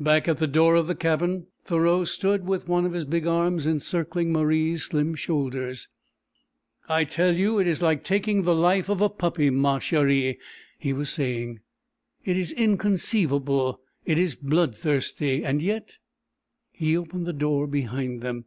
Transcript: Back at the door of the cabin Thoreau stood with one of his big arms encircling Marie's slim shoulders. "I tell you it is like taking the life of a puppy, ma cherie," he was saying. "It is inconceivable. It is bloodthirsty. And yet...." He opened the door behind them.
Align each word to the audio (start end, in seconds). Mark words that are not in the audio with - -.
Back 0.00 0.26
at 0.26 0.38
the 0.38 0.48
door 0.48 0.74
of 0.74 0.88
the 0.88 0.96
cabin 0.96 1.46
Thoreau 1.64 2.02
stood 2.02 2.44
with 2.44 2.66
one 2.66 2.84
of 2.84 2.94
his 2.94 3.04
big 3.04 3.28
arms 3.28 3.64
encircling 3.68 4.32
Marie's 4.32 4.82
slim 4.82 5.14
shoulders. 5.14 5.86
"I 6.88 7.04
tell 7.04 7.36
you 7.36 7.60
it 7.60 7.68
is 7.68 7.80
like 7.80 8.02
taking 8.02 8.42
the 8.42 8.56
life 8.56 8.88
of 8.88 9.00
a 9.00 9.08
puppy, 9.08 9.50
ma 9.50 9.78
cherie," 9.78 10.40
he 10.80 10.92
was 10.92 11.10
saying. 11.10 11.60
"It 12.24 12.36
is 12.36 12.50
inconceivable. 12.54 13.78
It 14.04 14.18
is 14.18 14.34
bloodthirsty. 14.34 15.44
And 15.44 15.62
yet...." 15.62 15.92
He 16.72 16.96
opened 16.96 17.24
the 17.26 17.32
door 17.32 17.68
behind 17.68 18.20
them. 18.20 18.46